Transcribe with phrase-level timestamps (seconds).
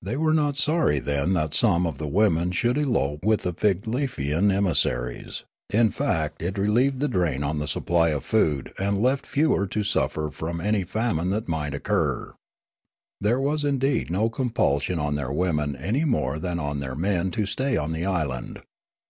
[0.00, 4.50] They were not sorry then that some of the women should elope with the Figlefian
[4.50, 9.02] emissaries; I70 Riallaro in fact it relieved the drain on the supply of food and
[9.02, 12.32] left fewer to suffer from any famine that might occur.
[13.20, 17.44] There was indeed no compulsion on their women any more than on their men to
[17.44, 18.62] stay on the island.